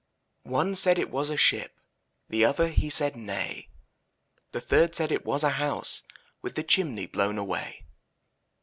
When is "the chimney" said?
6.55-7.05